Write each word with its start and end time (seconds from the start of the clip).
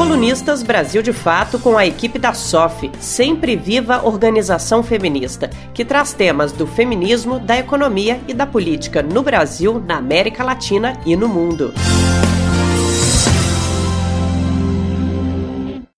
Colunistas 0.00 0.62
Brasil 0.62 1.02
de 1.02 1.12
Fato 1.12 1.58
com 1.58 1.76
a 1.76 1.86
equipe 1.86 2.18
da 2.18 2.32
SOF, 2.32 2.90
Sempre 2.98 3.54
Viva 3.54 4.06
Organização 4.06 4.82
Feminista, 4.82 5.50
que 5.74 5.84
traz 5.84 6.14
temas 6.14 6.52
do 6.52 6.66
feminismo, 6.66 7.38
da 7.38 7.58
economia 7.58 8.18
e 8.26 8.32
da 8.32 8.46
política 8.46 9.02
no 9.02 9.22
Brasil, 9.22 9.78
na 9.78 9.98
América 9.98 10.42
Latina 10.42 10.98
e 11.04 11.14
no 11.14 11.28
mundo. 11.28 11.74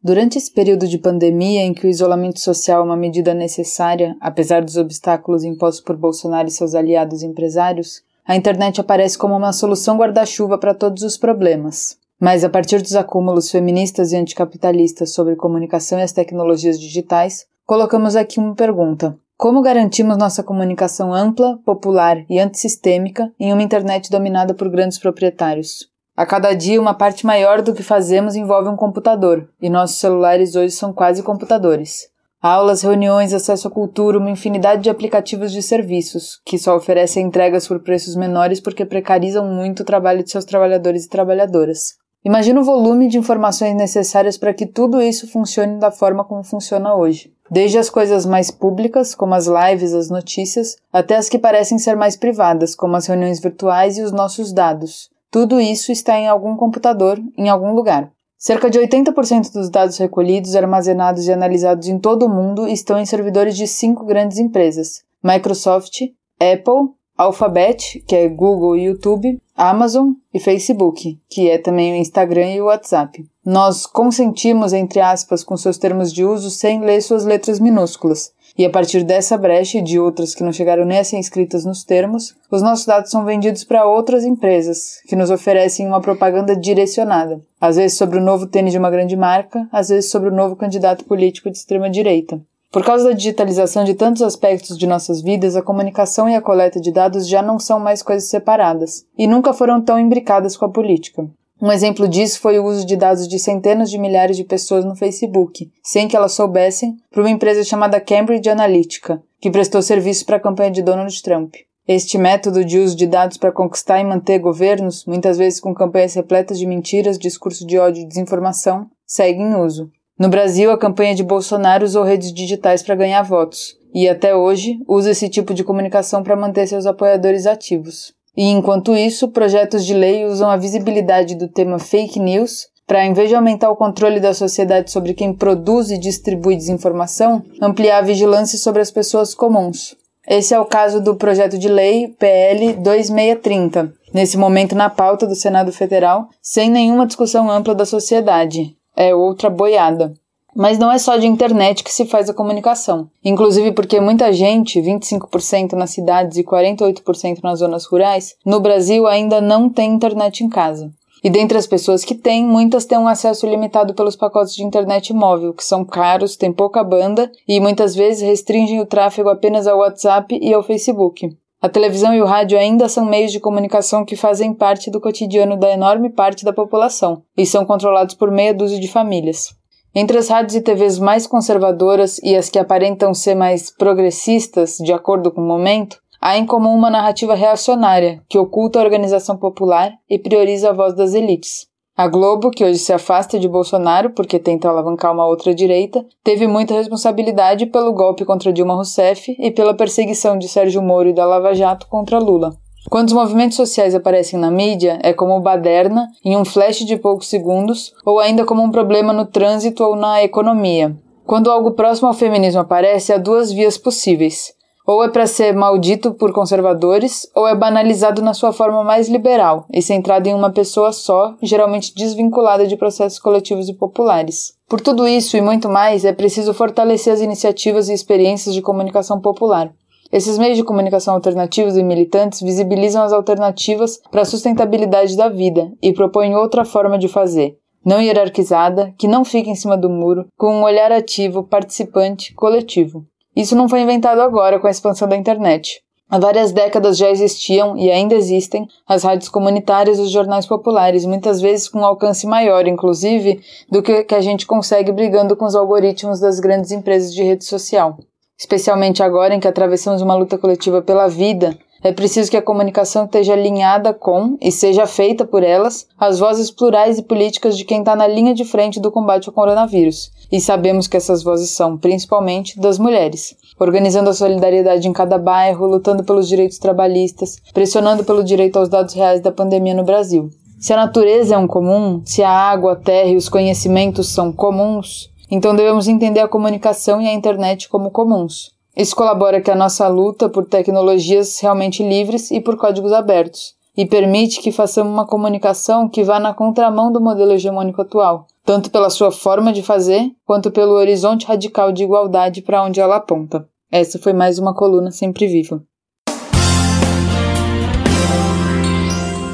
Durante 0.00 0.38
esse 0.38 0.54
período 0.54 0.86
de 0.86 0.96
pandemia 0.96 1.62
em 1.62 1.74
que 1.74 1.84
o 1.84 1.90
isolamento 1.90 2.38
social 2.38 2.82
é 2.82 2.84
uma 2.84 2.96
medida 2.96 3.34
necessária, 3.34 4.14
apesar 4.20 4.64
dos 4.64 4.76
obstáculos 4.76 5.42
impostos 5.42 5.82
por 5.82 5.96
Bolsonaro 5.96 6.46
e 6.46 6.52
seus 6.52 6.76
aliados 6.76 7.24
empresários, 7.24 8.00
a 8.24 8.36
internet 8.36 8.80
aparece 8.80 9.18
como 9.18 9.36
uma 9.36 9.52
solução 9.52 9.96
guarda-chuva 9.96 10.56
para 10.56 10.72
todos 10.72 11.02
os 11.02 11.16
problemas. 11.16 11.98
Mas 12.20 12.42
a 12.42 12.48
partir 12.48 12.82
dos 12.82 12.96
acúmulos 12.96 13.50
feministas 13.50 14.12
e 14.12 14.16
anticapitalistas 14.16 15.12
sobre 15.12 15.36
comunicação 15.36 15.98
e 15.98 16.02
as 16.02 16.12
tecnologias 16.12 16.80
digitais, 16.80 17.46
colocamos 17.64 18.16
aqui 18.16 18.40
uma 18.40 18.54
pergunta: 18.54 19.16
como 19.36 19.62
garantimos 19.62 20.16
nossa 20.16 20.42
comunicação 20.42 21.14
ampla, 21.14 21.58
popular 21.64 22.24
e 22.28 22.40
antissistêmica 22.40 23.32
em 23.38 23.52
uma 23.52 23.62
internet 23.62 24.10
dominada 24.10 24.52
por 24.52 24.68
grandes 24.68 24.98
proprietários? 24.98 25.88
A 26.16 26.26
cada 26.26 26.52
dia, 26.54 26.80
uma 26.80 26.94
parte 26.94 27.24
maior 27.24 27.62
do 27.62 27.72
que 27.72 27.84
fazemos 27.84 28.34
envolve 28.34 28.68
um 28.68 28.74
computador, 28.74 29.48
e 29.62 29.70
nossos 29.70 29.98
celulares 29.98 30.56
hoje 30.56 30.72
são 30.72 30.92
quase 30.92 31.22
computadores. 31.22 32.08
Aulas, 32.42 32.82
reuniões, 32.82 33.32
acesso 33.32 33.68
à 33.68 33.70
cultura, 33.70 34.18
uma 34.18 34.30
infinidade 34.30 34.82
de 34.82 34.90
aplicativos 34.90 35.52
de 35.52 35.60
serviços, 35.60 36.40
que 36.44 36.58
só 36.58 36.76
oferecem 36.76 37.26
entregas 37.26 37.68
por 37.68 37.80
preços 37.80 38.16
menores 38.16 38.60
porque 38.60 38.84
precarizam 38.84 39.44
muito 39.46 39.80
o 39.80 39.84
trabalho 39.84 40.24
de 40.24 40.30
seus 40.32 40.44
trabalhadores 40.44 41.04
e 41.04 41.08
trabalhadoras. 41.08 41.97
Imagina 42.24 42.60
o 42.60 42.64
volume 42.64 43.08
de 43.08 43.16
informações 43.16 43.74
necessárias 43.74 44.36
para 44.36 44.52
que 44.52 44.66
tudo 44.66 45.00
isso 45.00 45.30
funcione 45.30 45.78
da 45.78 45.90
forma 45.90 46.24
como 46.24 46.42
funciona 46.42 46.94
hoje. 46.94 47.32
Desde 47.50 47.78
as 47.78 47.88
coisas 47.88 48.26
mais 48.26 48.50
públicas, 48.50 49.14
como 49.14 49.34
as 49.34 49.46
lives, 49.46 49.94
as 49.94 50.10
notícias, 50.10 50.76
até 50.92 51.16
as 51.16 51.28
que 51.28 51.38
parecem 51.38 51.78
ser 51.78 51.96
mais 51.96 52.16
privadas, 52.16 52.74
como 52.74 52.96
as 52.96 53.06
reuniões 53.06 53.40
virtuais 53.40 53.96
e 53.96 54.02
os 54.02 54.12
nossos 54.12 54.52
dados. 54.52 55.10
Tudo 55.30 55.60
isso 55.60 55.92
está 55.92 56.18
em 56.18 56.26
algum 56.26 56.56
computador, 56.56 57.18
em 57.36 57.48
algum 57.48 57.72
lugar. 57.72 58.10
Cerca 58.36 58.70
de 58.70 58.78
80% 58.78 59.52
dos 59.52 59.68
dados 59.68 59.96
recolhidos, 59.98 60.54
armazenados 60.54 61.26
e 61.26 61.32
analisados 61.32 61.88
em 61.88 61.98
todo 61.98 62.26
o 62.26 62.28
mundo 62.28 62.68
estão 62.68 62.98
em 62.98 63.06
servidores 63.06 63.56
de 63.56 63.66
cinco 63.66 64.04
grandes 64.04 64.38
empresas: 64.38 65.02
Microsoft, 65.22 66.02
Apple, 66.40 66.94
Alphabet, 67.18 68.00
que 68.06 68.14
é 68.14 68.28
Google 68.28 68.76
e 68.76 68.84
YouTube, 68.84 69.42
Amazon 69.56 70.12
e 70.32 70.38
Facebook, 70.38 71.18
que 71.28 71.50
é 71.50 71.58
também 71.58 71.92
o 71.92 71.96
Instagram 71.96 72.52
e 72.52 72.60
o 72.60 72.66
WhatsApp. 72.66 73.26
Nós 73.44 73.86
consentimos, 73.86 74.72
entre 74.72 75.00
aspas, 75.00 75.42
com 75.42 75.56
seus 75.56 75.76
termos 75.78 76.12
de 76.12 76.24
uso 76.24 76.48
sem 76.48 76.80
ler 76.80 77.02
suas 77.02 77.24
letras 77.24 77.58
minúsculas. 77.58 78.30
E 78.56 78.64
a 78.64 78.70
partir 78.70 79.02
dessa 79.02 79.36
brecha 79.36 79.78
e 79.78 79.82
de 79.82 79.98
outras 79.98 80.34
que 80.34 80.42
não 80.44 80.52
chegaram 80.52 80.84
nem 80.84 80.98
a 80.98 81.04
ser 81.04 81.16
inscritas 81.16 81.64
nos 81.64 81.84
termos, 81.84 82.36
os 82.50 82.62
nossos 82.62 82.86
dados 82.86 83.10
são 83.10 83.24
vendidos 83.24 83.64
para 83.64 83.86
outras 83.86 84.24
empresas, 84.24 85.00
que 85.08 85.16
nos 85.16 85.30
oferecem 85.30 85.86
uma 85.86 86.00
propaganda 86.00 86.54
direcionada, 86.54 87.40
às 87.60 87.76
vezes 87.76 87.98
sobre 87.98 88.18
o 88.18 88.22
novo 88.22 88.46
tênis 88.46 88.72
de 88.72 88.78
uma 88.78 88.90
grande 88.90 89.16
marca, 89.16 89.68
às 89.72 89.88
vezes 89.88 90.10
sobre 90.10 90.28
o 90.28 90.34
novo 90.34 90.56
candidato 90.56 91.04
político 91.04 91.50
de 91.50 91.56
extrema 91.56 91.90
direita. 91.90 92.40
Por 92.70 92.84
causa 92.84 93.04
da 93.04 93.12
digitalização 93.12 93.82
de 93.82 93.94
tantos 93.94 94.20
aspectos 94.20 94.76
de 94.76 94.86
nossas 94.86 95.22
vidas, 95.22 95.56
a 95.56 95.62
comunicação 95.62 96.28
e 96.28 96.34
a 96.34 96.42
coleta 96.42 96.78
de 96.78 96.92
dados 96.92 97.26
já 97.26 97.40
não 97.40 97.58
são 97.58 97.80
mais 97.80 98.02
coisas 98.02 98.28
separadas, 98.28 99.06
e 99.16 99.26
nunca 99.26 99.54
foram 99.54 99.80
tão 99.80 99.98
imbricadas 99.98 100.54
com 100.54 100.66
a 100.66 100.70
política. 100.70 101.26
Um 101.60 101.72
exemplo 101.72 102.06
disso 102.06 102.38
foi 102.40 102.58
o 102.58 102.64
uso 102.64 102.86
de 102.86 102.94
dados 102.94 103.26
de 103.26 103.38
centenas 103.38 103.90
de 103.90 103.98
milhares 103.98 104.36
de 104.36 104.44
pessoas 104.44 104.84
no 104.84 104.94
Facebook, 104.94 105.72
sem 105.82 106.06
que 106.06 106.14
elas 106.14 106.32
soubessem, 106.32 106.96
por 107.10 107.20
uma 107.20 107.30
empresa 107.30 107.64
chamada 107.64 108.00
Cambridge 108.00 108.48
Analytica, 108.48 109.20
que 109.40 109.50
prestou 109.50 109.80
serviço 109.80 110.26
para 110.26 110.36
a 110.36 110.40
campanha 110.40 110.70
de 110.70 110.82
Donald 110.82 111.22
Trump. 111.22 111.54
Este 111.86 112.18
método 112.18 112.64
de 112.64 112.78
uso 112.78 112.94
de 112.94 113.06
dados 113.06 113.38
para 113.38 113.50
conquistar 113.50 113.98
e 113.98 114.04
manter 114.04 114.38
governos, 114.38 115.06
muitas 115.06 115.38
vezes 115.38 115.58
com 115.58 115.74
campanhas 115.74 116.12
repletas 116.12 116.58
de 116.58 116.66
mentiras, 116.66 117.18
discurso 117.18 117.66
de 117.66 117.78
ódio 117.78 118.02
e 118.02 118.06
desinformação, 118.06 118.90
segue 119.06 119.40
em 119.40 119.56
uso. 119.56 119.90
No 120.18 120.28
Brasil, 120.28 120.70
a 120.72 120.78
campanha 120.78 121.14
de 121.14 121.22
Bolsonaro 121.22 121.84
usou 121.84 122.02
redes 122.02 122.32
digitais 122.32 122.82
para 122.82 122.96
ganhar 122.96 123.22
votos, 123.22 123.76
e 123.94 124.08
até 124.08 124.34
hoje 124.34 124.78
usa 124.88 125.12
esse 125.12 125.28
tipo 125.28 125.54
de 125.54 125.62
comunicação 125.62 126.24
para 126.24 126.34
manter 126.34 126.66
seus 126.66 126.86
apoiadores 126.86 127.46
ativos. 127.46 128.12
E 128.36 128.44
enquanto 128.44 128.96
isso, 128.96 129.28
projetos 129.28 129.86
de 129.86 129.94
lei 129.94 130.24
usam 130.24 130.50
a 130.50 130.56
visibilidade 130.56 131.36
do 131.36 131.48
tema 131.48 131.78
fake 131.78 132.18
news 132.18 132.66
para, 132.84 133.04
em 133.04 133.12
vez 133.12 133.28
de 133.28 133.34
aumentar 133.34 133.70
o 133.70 133.76
controle 133.76 134.18
da 134.18 134.34
sociedade 134.34 134.90
sobre 134.90 135.14
quem 135.14 135.32
produz 135.32 135.90
e 135.90 135.98
distribui 135.98 136.56
desinformação, 136.56 137.42
ampliar 137.60 137.98
a 137.98 138.06
vigilância 138.06 138.58
sobre 138.58 138.82
as 138.82 138.90
pessoas 138.90 139.34
comuns. 139.34 139.94
Esse 140.26 140.52
é 140.52 140.60
o 140.60 140.66
caso 140.66 141.00
do 141.00 141.16
projeto 141.16 141.58
de 141.58 141.68
lei 141.68 142.08
PL 142.18 142.74
2630, 142.74 143.92
nesse 144.12 144.36
momento 144.36 144.74
na 144.74 144.90
pauta 144.90 145.26
do 145.26 145.34
Senado 145.34 145.72
Federal, 145.72 146.28
sem 146.42 146.70
nenhuma 146.70 147.06
discussão 147.06 147.50
ampla 147.50 147.74
da 147.74 147.84
sociedade, 147.84 148.77
é 148.98 149.14
outra 149.14 149.48
boiada. 149.48 150.12
Mas 150.56 150.76
não 150.76 150.90
é 150.90 150.98
só 150.98 151.16
de 151.16 151.26
internet 151.26 151.84
que 151.84 151.92
se 151.92 152.04
faz 152.04 152.28
a 152.28 152.34
comunicação. 152.34 153.08
Inclusive 153.24 153.70
porque 153.70 154.00
muita 154.00 154.32
gente, 154.32 154.80
25% 154.80 155.74
nas 155.74 155.90
cidades 155.90 156.36
e 156.36 156.42
48% 156.42 157.38
nas 157.44 157.60
zonas 157.60 157.84
rurais, 157.84 158.34
no 158.44 158.58
Brasil 158.58 159.06
ainda 159.06 159.40
não 159.40 159.70
tem 159.70 159.92
internet 159.92 160.42
em 160.42 160.48
casa. 160.48 160.90
E 161.22 161.30
dentre 161.30 161.56
as 161.56 161.66
pessoas 161.66 162.04
que 162.04 162.14
têm, 162.14 162.44
muitas 162.44 162.86
têm 162.86 162.98
um 162.98 163.06
acesso 163.06 163.46
limitado 163.46 163.94
pelos 163.94 164.16
pacotes 164.16 164.54
de 164.54 164.64
internet 164.64 165.12
móvel, 165.12 165.54
que 165.54 165.64
são 165.64 165.84
caros, 165.84 166.36
têm 166.36 166.52
pouca 166.52 166.82
banda 166.82 167.30
e 167.46 167.60
muitas 167.60 167.94
vezes 167.94 168.22
restringem 168.22 168.80
o 168.80 168.86
tráfego 168.86 169.28
apenas 169.28 169.66
ao 169.68 169.78
WhatsApp 169.78 170.36
e 170.40 170.52
ao 170.52 170.62
Facebook. 170.62 171.36
A 171.60 171.68
televisão 171.68 172.14
e 172.14 172.22
o 172.22 172.24
rádio 172.24 172.56
ainda 172.56 172.88
são 172.88 173.04
meios 173.04 173.32
de 173.32 173.40
comunicação 173.40 174.04
que 174.04 174.14
fazem 174.14 174.54
parte 174.54 174.90
do 174.90 175.00
cotidiano 175.00 175.58
da 175.58 175.68
enorme 175.70 176.08
parte 176.08 176.44
da 176.44 176.52
população 176.52 177.22
e 177.36 177.44
são 177.44 177.64
controlados 177.64 178.14
por 178.14 178.30
meia 178.30 178.54
dúzia 178.54 178.78
de 178.78 178.86
famílias. 178.86 179.48
Entre 179.92 180.16
as 180.16 180.28
rádios 180.28 180.54
e 180.54 180.60
TVs 180.60 180.98
mais 180.98 181.26
conservadoras 181.26 182.18
e 182.22 182.36
as 182.36 182.48
que 182.48 182.58
aparentam 182.58 183.12
ser 183.12 183.34
mais 183.34 183.74
progressistas, 183.74 184.76
de 184.76 184.92
acordo 184.92 185.32
com 185.32 185.40
o 185.40 185.46
momento, 185.46 185.98
há 186.20 186.38
em 186.38 186.46
comum 186.46 186.74
uma 186.74 186.90
narrativa 186.90 187.34
reacionária 187.34 188.22
que 188.28 188.38
oculta 188.38 188.78
a 188.78 188.84
organização 188.84 189.36
popular 189.36 189.92
e 190.08 190.18
prioriza 190.18 190.70
a 190.70 190.72
voz 190.72 190.94
das 190.94 191.14
elites. 191.14 191.67
A 191.98 192.06
Globo, 192.06 192.52
que 192.52 192.64
hoje 192.64 192.78
se 192.78 192.92
afasta 192.92 193.40
de 193.40 193.48
Bolsonaro 193.48 194.10
porque 194.10 194.38
tenta 194.38 194.68
alavancar 194.68 195.12
uma 195.12 195.26
outra 195.26 195.52
direita, 195.52 196.06
teve 196.22 196.46
muita 196.46 196.72
responsabilidade 196.72 197.66
pelo 197.66 197.92
golpe 197.92 198.24
contra 198.24 198.52
Dilma 198.52 198.74
Rousseff 198.74 199.34
e 199.36 199.50
pela 199.50 199.74
perseguição 199.74 200.38
de 200.38 200.46
Sérgio 200.48 200.80
Moro 200.80 201.08
e 201.08 201.12
da 201.12 201.26
Lava 201.26 201.52
Jato 201.56 201.88
contra 201.88 202.20
Lula. 202.20 202.54
Quando 202.88 203.08
os 203.08 203.14
movimentos 203.14 203.56
sociais 203.56 203.96
aparecem 203.96 204.38
na 204.38 204.48
mídia, 204.48 205.00
é 205.02 205.12
como 205.12 205.40
baderna, 205.40 206.06
em 206.24 206.36
um 206.36 206.44
flash 206.44 206.84
de 206.84 206.96
poucos 206.96 207.26
segundos, 207.26 207.92
ou 208.06 208.20
ainda 208.20 208.44
como 208.44 208.62
um 208.62 208.70
problema 208.70 209.12
no 209.12 209.26
trânsito 209.26 209.82
ou 209.82 209.96
na 209.96 210.22
economia. 210.22 210.96
Quando 211.26 211.50
algo 211.50 211.72
próximo 211.72 212.06
ao 212.06 212.14
feminismo 212.14 212.60
aparece, 212.60 213.12
há 213.12 213.18
duas 213.18 213.50
vias 213.50 213.76
possíveis. 213.76 214.56
Ou 214.88 215.04
é 215.04 215.08
para 215.10 215.26
ser 215.26 215.54
maldito 215.54 216.14
por 216.14 216.32
conservadores, 216.32 217.30
ou 217.34 217.46
é 217.46 217.54
banalizado 217.54 218.22
na 218.22 218.32
sua 218.32 218.54
forma 218.54 218.82
mais 218.82 219.06
liberal 219.06 219.66
e 219.70 219.82
centrado 219.82 220.26
em 220.30 220.34
uma 220.34 220.50
pessoa 220.50 220.92
só, 220.92 221.36
geralmente 221.42 221.94
desvinculada 221.94 222.66
de 222.66 222.74
processos 222.74 223.18
coletivos 223.18 223.68
e 223.68 223.74
populares. 223.74 224.54
Por 224.66 224.80
tudo 224.80 225.06
isso 225.06 225.36
e 225.36 225.42
muito 225.42 225.68
mais, 225.68 226.06
é 226.06 226.12
preciso 226.14 226.54
fortalecer 226.54 227.12
as 227.12 227.20
iniciativas 227.20 227.90
e 227.90 227.92
experiências 227.92 228.54
de 228.54 228.62
comunicação 228.62 229.20
popular. 229.20 229.70
Esses 230.10 230.38
meios 230.38 230.56
de 230.56 230.64
comunicação 230.64 231.12
alternativos 231.12 231.76
e 231.76 231.82
militantes 231.82 232.40
visibilizam 232.40 233.02
as 233.02 233.12
alternativas 233.12 234.00
para 234.10 234.22
a 234.22 234.24
sustentabilidade 234.24 235.18
da 235.18 235.28
vida 235.28 235.70
e 235.82 235.92
propõem 235.92 236.34
outra 236.34 236.64
forma 236.64 236.98
de 236.98 237.08
fazer, 237.08 237.58
não 237.84 238.00
hierarquizada, 238.00 238.94
que 238.96 239.06
não 239.06 239.22
fica 239.22 239.50
em 239.50 239.54
cima 239.54 239.76
do 239.76 239.90
muro, 239.90 240.24
com 240.34 240.50
um 240.50 240.62
olhar 240.62 240.90
ativo, 240.90 241.42
participante, 241.42 242.32
coletivo. 242.32 243.04
Isso 243.38 243.54
não 243.54 243.68
foi 243.68 243.82
inventado 243.82 244.20
agora 244.20 244.58
com 244.58 244.66
a 244.66 244.70
expansão 244.70 245.06
da 245.06 245.16
internet. 245.16 245.80
Há 246.10 246.18
várias 246.18 246.50
décadas 246.50 246.98
já 246.98 247.08
existiam 247.08 247.78
e 247.78 247.88
ainda 247.88 248.16
existem 248.16 248.66
as 248.84 249.04
rádios 249.04 249.28
comunitárias 249.28 249.96
e 249.96 250.02
os 250.02 250.10
jornais 250.10 250.44
populares, 250.44 251.04
muitas 251.04 251.40
vezes 251.40 251.68
com 251.68 251.78
um 251.78 251.84
alcance 251.84 252.26
maior, 252.26 252.66
inclusive, 252.66 253.40
do 253.70 253.80
que, 253.80 254.12
a 254.12 254.20
gente 254.20 254.44
consegue 254.44 254.90
brigando 254.90 255.36
com 255.36 255.44
os 255.44 255.54
algoritmos 255.54 256.18
das 256.18 256.40
grandes 256.40 256.72
empresas 256.72 257.14
de 257.14 257.22
rede 257.22 257.44
social. 257.44 257.96
Especialmente 258.36 259.04
agora 259.04 259.32
em 259.32 259.38
que 259.38 259.46
atravessamos 259.46 260.02
uma 260.02 260.16
luta 260.16 260.36
coletiva 260.36 260.82
pela 260.82 261.06
vida, 261.06 261.56
é 261.80 261.92
preciso 261.92 262.32
que 262.32 262.36
a 262.36 262.42
comunicação 262.42 263.04
esteja 263.04 263.34
alinhada 263.34 263.94
com 263.94 264.36
e 264.40 264.50
seja 264.50 264.84
feita 264.84 265.24
por 265.24 265.44
elas 265.44 265.86
as 265.96 266.18
vozes 266.18 266.50
plurais 266.50 266.98
e 266.98 267.04
políticas 267.04 267.56
de 267.56 267.64
quem 267.64 267.80
está 267.80 267.94
na 267.94 268.08
linha 268.08 268.34
de 268.34 268.44
frente 268.44 268.80
do 268.80 268.90
combate 268.90 269.28
ao 269.28 269.34
coronavírus. 269.34 270.10
E 270.30 270.40
sabemos 270.40 270.86
que 270.86 270.96
essas 270.96 271.22
vozes 271.22 271.50
são, 271.50 271.76
principalmente, 271.76 272.60
das 272.60 272.78
mulheres, 272.78 273.34
organizando 273.58 274.10
a 274.10 274.14
solidariedade 274.14 274.86
em 274.86 274.92
cada 274.92 275.18
bairro, 275.18 275.66
lutando 275.66 276.04
pelos 276.04 276.28
direitos 276.28 276.58
trabalhistas, 276.58 277.38
pressionando 277.54 278.04
pelo 278.04 278.22
direito 278.22 278.58
aos 278.58 278.68
dados 278.68 278.94
reais 278.94 279.20
da 279.20 279.32
pandemia 279.32 279.74
no 279.74 279.84
Brasil. 279.84 280.30
Se 280.60 280.72
a 280.72 280.76
natureza 280.76 281.34
é 281.34 281.38
um 281.38 281.46
comum, 281.46 282.02
se 282.04 282.22
a 282.22 282.30
água, 282.30 282.72
a 282.72 282.76
terra 282.76 283.08
e 283.08 283.16
os 283.16 283.28
conhecimentos 283.28 284.08
são 284.08 284.32
comuns, 284.32 285.08
então 285.30 285.54
devemos 285.54 285.88
entender 285.88 286.20
a 286.20 286.28
comunicação 286.28 287.00
e 287.00 287.06
a 287.06 287.12
internet 287.12 287.68
como 287.68 287.90
comuns. 287.90 288.50
Isso 288.76 288.94
colabora 288.94 289.40
que 289.40 289.50
a 289.50 289.56
nossa 289.56 289.88
luta 289.88 290.28
por 290.28 290.44
tecnologias 290.44 291.38
realmente 291.40 291.82
livres 291.82 292.30
e 292.30 292.40
por 292.40 292.56
códigos 292.56 292.92
abertos, 292.92 293.54
e 293.76 293.86
permite 293.86 294.40
que 294.40 294.52
façamos 294.52 294.92
uma 294.92 295.06
comunicação 295.06 295.88
que 295.88 296.02
vá 296.02 296.18
na 296.18 296.34
contramão 296.34 296.90
do 296.90 297.00
modelo 297.00 297.32
hegemônico 297.32 297.82
atual, 297.82 298.26
tanto 298.48 298.70
pela 298.70 298.88
sua 298.88 299.12
forma 299.12 299.52
de 299.52 299.62
fazer, 299.62 300.10
quanto 300.24 300.50
pelo 300.50 300.72
horizonte 300.72 301.26
radical 301.26 301.70
de 301.70 301.82
igualdade 301.84 302.40
para 302.40 302.64
onde 302.64 302.80
ela 302.80 302.96
aponta. 302.96 303.46
Essa 303.70 303.98
foi 303.98 304.14
mais 304.14 304.38
uma 304.38 304.54
coluna 304.54 304.90
sempre 304.90 305.26
viva. 305.26 305.62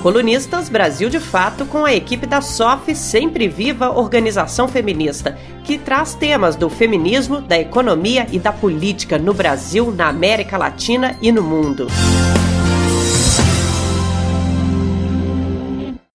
Colunistas 0.02 0.68
Brasil 0.68 1.08
de 1.08 1.20
Fato 1.20 1.64
com 1.64 1.84
a 1.84 1.94
equipe 1.94 2.26
da 2.26 2.40
SOF 2.40 2.92
Sempre 2.96 3.46
Viva 3.46 3.96
Organização 3.96 4.66
Feminista, 4.66 5.38
que 5.62 5.78
traz 5.78 6.16
temas 6.16 6.56
do 6.56 6.68
feminismo, 6.68 7.40
da 7.40 7.56
economia 7.56 8.26
e 8.32 8.40
da 8.40 8.52
política 8.52 9.16
no 9.16 9.32
Brasil, 9.32 9.92
na 9.92 10.08
América 10.08 10.58
Latina 10.58 11.16
e 11.22 11.30
no 11.30 11.40
mundo. 11.40 11.86